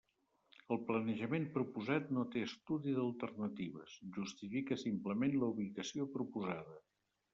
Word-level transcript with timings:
El 0.75 0.79
planejament 0.85 1.43
proposat 1.57 2.09
no 2.17 2.23
té 2.35 2.43
estudi 2.47 2.95
d'alternatives, 2.95 3.99
justifica 4.19 4.79
simplement 4.85 5.37
la 5.43 5.51
ubicació 5.57 6.09
proposada. 6.17 6.79